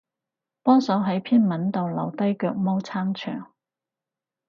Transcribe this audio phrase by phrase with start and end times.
[0.63, 3.53] 幫手喺篇文度留低腳毛撐場